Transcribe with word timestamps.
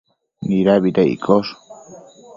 Nidabida 0.47 1.03
iccosh? 1.13 1.51